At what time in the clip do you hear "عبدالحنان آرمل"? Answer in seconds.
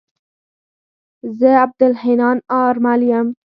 1.63-3.01